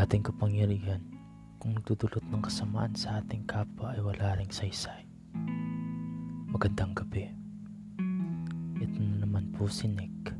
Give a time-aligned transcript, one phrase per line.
[0.00, 1.04] ating kapangyarihan
[1.60, 5.04] kung nagdudulot ng kasamaan sa ating kapwa ay wala ring saysay.
[6.48, 7.28] Magandang gabi.
[8.80, 10.32] Ito na naman po si Nick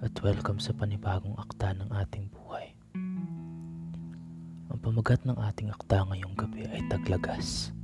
[0.00, 2.72] at welcome sa panibagong akta ng ating buhay.
[4.72, 7.76] Ang pamagat ng ating akta ngayong gabi ay taglagas.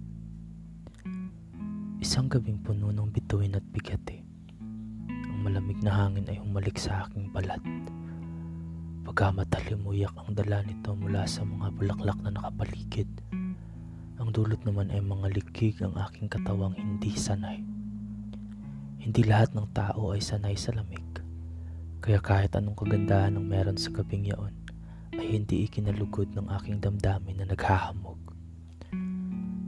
[2.00, 4.24] Isang gabing puno ng bituin at bigati.
[5.08, 7.60] Ang malamig na hangin ay humalik sa aking balat
[9.06, 13.06] Pagkamat halimuyak ang dala nito mula sa mga bulaklak na nakapaligid.
[14.18, 17.62] Ang dulot naman ay mga likig ang aking katawang hindi sanay.
[18.98, 21.06] Hindi lahat ng tao ay sanay sa lamig.
[22.02, 24.50] Kaya kahit anong kagandahan ng meron sa gabing yaon,
[25.14, 28.18] ay hindi ikinalugod ng aking damdamin na naghahamog.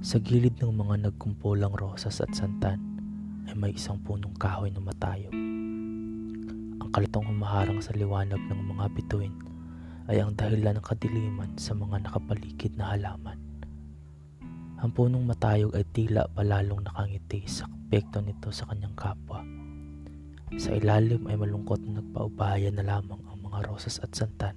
[0.02, 2.83] Sa gilid ng mga nagkumpulang rosas at santan
[3.47, 5.48] ay may isang punong kahoy na matayog
[6.88, 9.36] ang kalitong humaharang sa liwanag ng mga bituin
[10.08, 13.36] ay ang dahilan ng kadiliman sa mga nakapaligid na halaman.
[14.81, 19.44] Ang punong matayog ay tila palalong nakangiti sa kapekto nito sa kanyang kapwa.
[20.56, 24.56] Sa ilalim ay malungkot na nagpaubaya na lamang ang mga rosas at santan.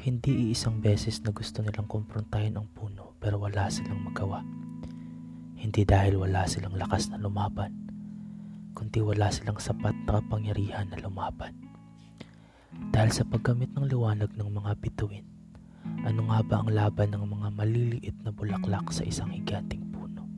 [0.00, 4.40] Hindi iisang beses na gusto nilang kumprontahin ang puno pero wala silang magawa.
[5.60, 7.85] Hindi dahil wala silang lakas na lumaban
[8.76, 11.56] kundi wala silang sapat na kapangyarihan na lumaban.
[12.92, 15.24] Dahil sa paggamit ng liwanag ng mga bituin,
[16.04, 20.28] ano nga ba ang laban ng mga maliliit na bulaklak sa isang higanting puno?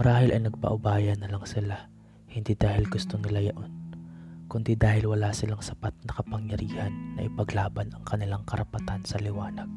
[0.00, 1.92] Marahil ay nagpaubaya na lang sila,
[2.32, 3.68] hindi dahil gusto nila yaon,
[4.48, 9.68] kundi dahil wala silang sapat na kapangyarihan na ipaglaban ang kanilang karapatan sa liwanag.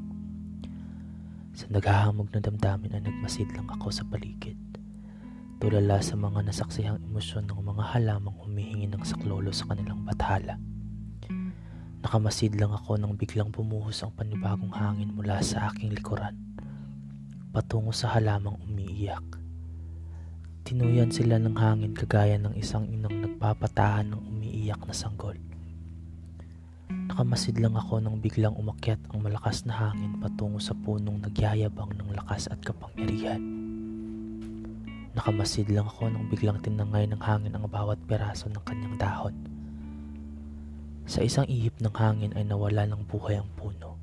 [1.51, 4.55] Sa naghahamog na damdamin ay nagmasid lang ako sa paligid
[5.57, 10.61] tulala sa mga nasaksihang emosyon ng mga halamang humihingi ng saklolo sa kanilang bathala.
[12.05, 16.37] Nakamasid lang ako nang biglang bumuhos ang panibagong hangin mula sa aking likuran,
[17.49, 19.25] patungo sa halamang umiiyak.
[20.61, 25.33] Tinuyan sila ng hangin kagaya ng isang inang nagpapatahan ng umiiyak na sanggol.
[26.85, 32.13] Nakamasid lang ako nang biglang umakyat ang malakas na hangin patungo sa punong nagyayabang ng
[32.13, 33.56] lakas at kapangyarihan.
[35.17, 39.33] Nakamasid lang ako nang biglang tinangay ng hangin ang bawat piraso ng kanyang dahon.
[41.09, 43.97] Sa isang ihip ng hangin ay nawala ng buhay ang puno,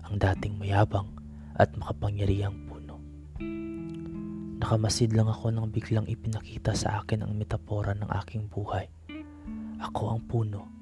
[0.00, 1.12] ang dating mayabang
[1.60, 2.96] at makapangyarihang puno.
[4.64, 8.88] Nakamasid lang ako nang biglang ipinakita sa akin ang metapora ng aking buhay.
[9.84, 10.72] Ako ang puno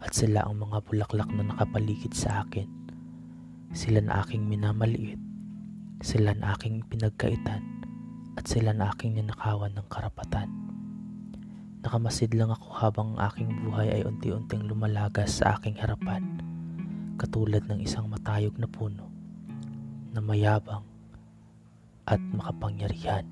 [0.00, 2.64] at sila ang mga bulaklak na nakapaligid sa akin.
[3.76, 5.20] Sila na aking minamaliit,
[6.00, 7.60] sila na aking pinagkaitan,
[8.36, 10.48] at sila na aking ninakawan ng karapatan.
[11.82, 16.22] Nakamasid lang ako habang ang aking buhay ay unti-unting lumalagas sa aking harapan,
[17.18, 19.10] katulad ng isang matayog na puno
[20.14, 20.86] na mayabang
[22.06, 23.26] at makapangyarihan.